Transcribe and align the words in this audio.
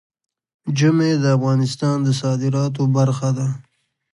ژمی 0.77 1.11
د 1.23 1.25
افغانستان 1.37 1.97
د 2.03 2.07
صادراتو 2.21 2.83
برخه 2.97 3.29
ده. 3.37 3.47